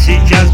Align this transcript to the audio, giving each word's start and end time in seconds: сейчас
сейчас 0.00 0.49